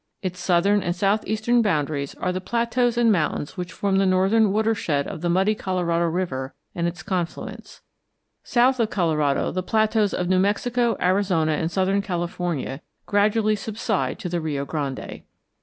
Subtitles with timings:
[0.23, 5.05] Its southern and southeastern boundaries are the plateaus and mountains which form the northern watershed
[5.07, 7.81] of the muddy Colorado River and its confluents.
[8.43, 14.17] South of the Colorado, the plateaus of New Mexico, Arizona, and southern California gradually subside
[14.17, 15.21] to the Rio Grande.